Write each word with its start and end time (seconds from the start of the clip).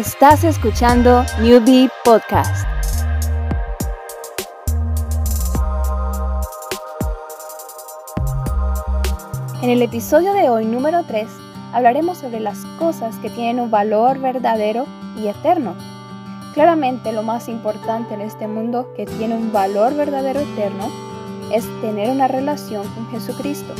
Estás 0.00 0.44
escuchando 0.44 1.26
Newbie 1.42 1.90
Podcast. 2.06 2.66
En 9.62 9.68
el 9.68 9.82
episodio 9.82 10.32
de 10.32 10.48
hoy, 10.48 10.64
número 10.64 11.02
3, 11.06 11.28
hablaremos 11.74 12.16
sobre 12.16 12.40
las 12.40 12.64
cosas 12.78 13.16
que 13.16 13.28
tienen 13.28 13.60
un 13.60 13.70
valor 13.70 14.18
verdadero 14.18 14.86
y 15.18 15.28
eterno. 15.28 15.74
Claramente 16.54 17.12
lo 17.12 17.22
más 17.22 17.46
importante 17.50 18.14
en 18.14 18.22
este 18.22 18.48
mundo 18.48 18.94
que 18.96 19.04
tiene 19.04 19.34
un 19.34 19.52
valor 19.52 19.94
verdadero 19.94 20.40
eterno 20.40 20.88
es 21.52 21.66
tener 21.82 22.08
una 22.08 22.26
relación 22.26 22.88
con 22.94 23.06
Jesucristo, 23.10 23.74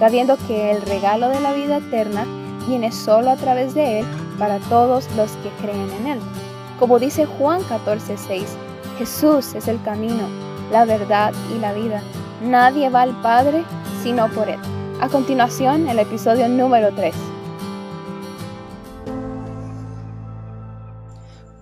sabiendo 0.00 0.36
que 0.48 0.72
el 0.72 0.82
regalo 0.82 1.28
de 1.28 1.38
la 1.38 1.52
vida 1.52 1.76
eterna 1.76 2.26
viene 2.66 2.92
solo 2.92 3.30
a 3.30 3.36
través 3.36 3.74
de 3.74 4.00
Él 4.00 4.06
para 4.38 4.58
todos 4.58 5.06
los 5.16 5.30
que 5.32 5.50
creen 5.60 5.90
en 6.00 6.06
Él. 6.06 6.18
Como 6.78 6.98
dice 6.98 7.26
Juan 7.26 7.60
14:6, 7.62 8.44
Jesús 8.98 9.54
es 9.54 9.68
el 9.68 9.80
camino, 9.82 10.28
la 10.72 10.84
verdad 10.84 11.32
y 11.54 11.58
la 11.58 11.72
vida. 11.72 12.02
Nadie 12.42 12.90
va 12.90 13.02
al 13.02 13.20
Padre 13.22 13.64
sino 14.02 14.28
por 14.28 14.48
Él. 14.48 14.60
A 15.00 15.08
continuación, 15.08 15.88
el 15.88 15.98
episodio 15.98 16.48
número 16.48 16.94
3. 16.94 17.14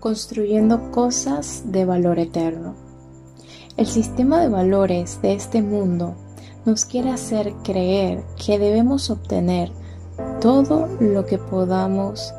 Construyendo 0.00 0.90
cosas 0.90 1.64
de 1.72 1.84
valor 1.84 2.18
eterno. 2.18 2.74
El 3.76 3.86
sistema 3.86 4.40
de 4.40 4.48
valores 4.48 5.20
de 5.22 5.34
este 5.34 5.60
mundo 5.60 6.14
nos 6.64 6.84
quiere 6.84 7.10
hacer 7.10 7.52
creer 7.62 8.22
que 8.42 8.58
debemos 8.58 9.10
obtener 9.10 9.70
todo 10.46 10.88
lo 11.00 11.26
que 11.26 11.38
podamos 11.38 12.32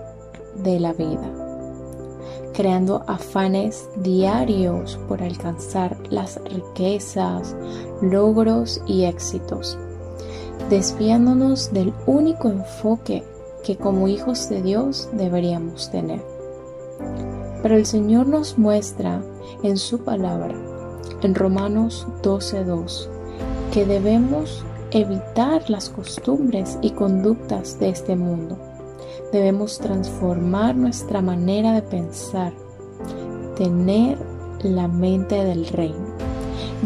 de 0.64 0.80
la 0.80 0.94
vida, 0.94 1.30
creando 2.54 3.04
afanes 3.06 3.90
diarios 3.98 4.98
por 5.10 5.22
alcanzar 5.22 5.98
las 6.10 6.40
riquezas, 6.46 7.54
logros 8.02 8.82
y 8.88 9.04
éxitos 9.04 9.78
desviándonos 10.70 11.74
del 11.74 11.94
único 12.06 12.48
enfoque 12.48 13.26
que 13.66 13.76
como 13.76 14.08
hijos 14.08 14.48
de 14.48 14.62
Dios 14.62 15.10
deberíamos 15.12 15.92
tener. 15.92 16.22
Pero 17.62 17.76
el 17.76 17.86
Señor 17.86 18.28
nos 18.28 18.58
muestra 18.58 19.22
en 19.64 19.78
su 19.78 20.00
palabra, 20.00 20.56
en 21.24 21.36
Romanos 21.36 22.08
12.2, 22.24 23.10
que 23.74 23.86
debemos 23.86 24.64
evitar 24.92 25.70
las 25.70 25.90
costumbres 25.90 26.78
y 26.82 26.92
conductas 26.92 27.80
de 27.80 27.90
este 27.90 28.16
mundo. 28.16 28.58
Debemos 29.32 29.80
transformar 29.80 30.76
nuestra 30.76 31.22
manera 31.22 31.74
de 31.74 31.82
pensar, 31.82 32.54
tener 33.56 34.18
la 34.64 34.88
mente 34.88 35.44
del 35.44 35.68
reino 35.68 36.18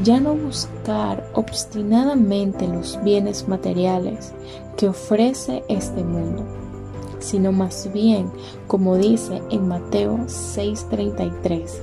ya 0.03 0.19
no 0.19 0.35
buscar 0.35 1.29
obstinadamente 1.33 2.67
los 2.67 3.01
bienes 3.03 3.47
materiales 3.47 4.33
que 4.77 4.87
ofrece 4.87 5.63
este 5.67 6.03
mundo, 6.03 6.45
sino 7.19 7.51
más 7.51 7.91
bien, 7.93 8.31
como 8.67 8.97
dice 8.97 9.41
en 9.49 9.67
Mateo 9.67 10.17
6:33, 10.27 11.79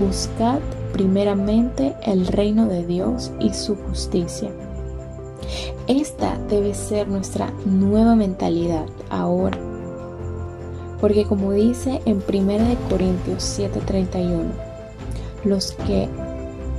buscad 0.00 0.60
primeramente 0.92 1.94
el 2.04 2.26
reino 2.26 2.66
de 2.66 2.86
Dios 2.86 3.32
y 3.40 3.52
su 3.52 3.74
justicia. 3.74 4.50
Esta 5.86 6.36
debe 6.48 6.74
ser 6.74 7.08
nuestra 7.08 7.52
nueva 7.64 8.16
mentalidad 8.16 8.86
ahora. 9.10 9.58
Porque 11.00 11.24
como 11.24 11.52
dice 11.52 12.00
en 12.06 12.22
1 12.26 12.76
Corintios 12.88 13.44
7:31, 13.44 14.50
los 15.44 15.72
que 15.72 16.08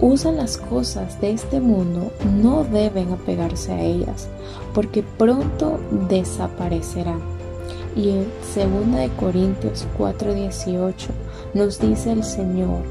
usan 0.01 0.37
las 0.37 0.57
cosas 0.57 1.19
de 1.21 1.31
este 1.31 1.59
mundo 1.59 2.11
no 2.41 2.63
deben 2.63 3.13
apegarse 3.13 3.71
a 3.71 3.81
ellas, 3.81 4.27
porque 4.73 5.03
pronto 5.03 5.79
desaparecerán. 6.09 7.21
Y 7.95 8.09
en 8.09 8.27
2 8.53 9.09
Corintios 9.19 9.87
4:18 9.97 11.07
nos 11.53 11.79
dice 11.79 12.11
el 12.11 12.23
Señor 12.23 12.81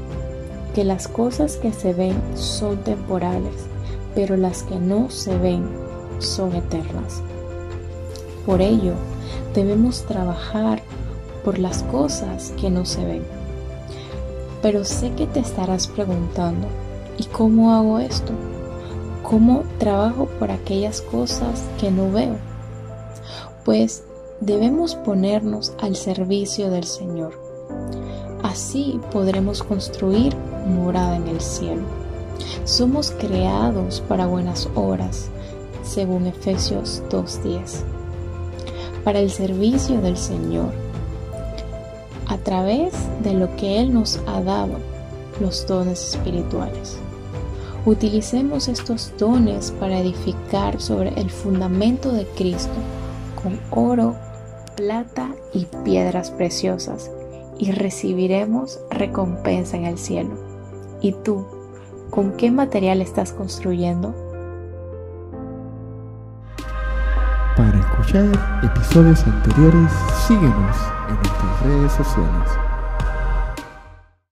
que 0.73 0.83
las 0.83 1.07
cosas 1.07 1.57
que 1.57 1.71
se 1.71 1.93
ven 1.93 2.15
son 2.35 2.77
temporales, 2.77 3.67
pero 4.17 4.35
las 4.35 4.63
que 4.63 4.79
no 4.79 5.11
se 5.11 5.37
ven 5.37 5.63
son 6.17 6.55
eternas. 6.55 7.21
Por 8.47 8.63
ello, 8.63 8.93
debemos 9.53 10.07
trabajar 10.07 10.81
por 11.45 11.59
las 11.59 11.83
cosas 11.83 12.51
que 12.59 12.71
no 12.71 12.83
se 12.83 13.05
ven. 13.05 13.23
Pero 14.63 14.85
sé 14.85 15.11
que 15.11 15.27
te 15.27 15.39
estarás 15.39 15.85
preguntando, 15.85 16.67
¿Y 17.19 17.25
cómo 17.25 17.75
hago 17.75 17.99
esto? 17.99 18.33
¿Cómo 19.21 19.63
trabajo 19.77 20.25
por 20.39 20.49
aquellas 20.49 21.01
cosas 21.01 21.63
que 21.79 21.91
no 21.91 22.11
veo? 22.11 22.37
Pues 23.65 24.03
debemos 24.39 24.95
ponernos 24.95 25.73
al 25.79 25.95
servicio 25.95 26.71
del 26.71 26.85
Señor. 26.85 27.33
Así 28.41 28.99
podremos 29.11 29.61
construir 29.61 30.35
morada 30.65 31.17
en 31.17 31.27
el 31.27 31.39
cielo. 31.39 32.06
Somos 32.65 33.11
creados 33.11 34.03
para 34.07 34.27
buenas 34.27 34.69
obras, 34.75 35.29
según 35.83 36.27
Efesios 36.27 37.01
2.10, 37.09 37.83
para 39.03 39.19
el 39.19 39.31
servicio 39.31 40.01
del 40.01 40.17
Señor, 40.17 40.71
a 42.27 42.37
través 42.37 42.93
de 43.23 43.33
lo 43.33 43.55
que 43.55 43.79
Él 43.79 43.93
nos 43.93 44.19
ha 44.27 44.41
dado, 44.41 44.77
los 45.39 45.65
dones 45.65 46.15
espirituales. 46.15 46.97
Utilicemos 47.85 48.67
estos 48.67 49.13
dones 49.17 49.71
para 49.79 49.99
edificar 49.99 50.81
sobre 50.81 51.09
el 51.19 51.29
fundamento 51.29 52.11
de 52.11 52.25
Cristo 52.25 52.75
con 53.41 53.59
oro, 53.71 54.15
plata 54.75 55.29
y 55.53 55.65
piedras 55.85 56.31
preciosas 56.31 57.09
y 57.57 57.71
recibiremos 57.71 58.79
recompensa 58.89 59.77
en 59.77 59.85
el 59.85 59.97
cielo. 59.97 60.31
¿Y 61.01 61.13
tú, 61.13 61.45
con 62.09 62.31
qué 62.37 62.51
material 62.51 63.01
estás 63.01 63.33
construyendo? 63.33 64.13
Para 67.55 67.79
escuchar 67.79 68.25
episodios 68.63 69.23
anteriores, 69.23 69.91
síguenos 70.27 70.77
en 71.09 71.15
nuestras 71.15 71.63
redes 71.63 71.91
sociales. 71.93 72.76